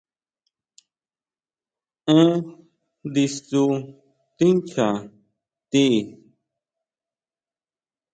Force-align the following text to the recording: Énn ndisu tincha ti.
Énn 2.19 2.35
ndisu 3.07 3.63
tincha 4.37 4.87
ti. 5.71 5.85